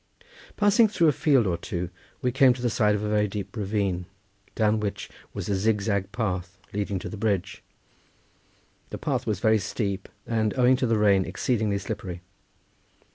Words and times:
Passing 0.57 0.87
through 0.87 1.09
a 1.09 1.13
field 1.13 1.45
or 1.45 1.57
two 1.57 1.91
we 2.23 2.31
came 2.31 2.53
to 2.53 2.61
the 2.63 2.71
side 2.71 2.95
of 2.95 3.03
a 3.03 3.07
very 3.07 3.27
deep 3.27 3.55
ravine, 3.55 4.07
down 4.55 4.79
which 4.79 5.09
there 5.09 5.17
was 5.35 5.47
a 5.47 5.53
zigzag 5.53 6.11
path 6.11 6.57
leading 6.73 6.97
to 6.97 7.07
the 7.07 7.17
bridge. 7.21 7.61
The 8.89 8.97
path 8.97 9.27
was 9.27 9.39
very 9.39 9.59
steep, 9.59 10.09
and, 10.25 10.57
owing 10.57 10.75
to 10.77 10.87
the 10.87 10.97
rain, 10.97 11.23
exceedingly 11.23 11.77
slippery. 11.77 12.21